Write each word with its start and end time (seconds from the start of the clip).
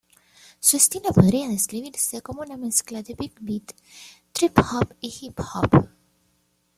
Su 0.59 0.77
estilo 0.77 1.11
podría 1.13 1.47
describirse 1.47 2.23
como 2.23 2.41
una 2.41 2.57
mezcla 2.57 3.03
de 3.03 3.13
big 3.13 3.33
beat, 3.39 3.71
trip-hop 4.33 4.95
y 4.99 5.13
hip 5.21 5.37
hop. 5.41 5.89